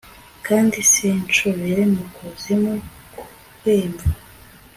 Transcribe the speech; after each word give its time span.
kandi 0.47 0.77
sincubire 0.91 1.83
mu 1.93 2.03
kuzimu 2.15 2.73
kw'imva 3.57 4.07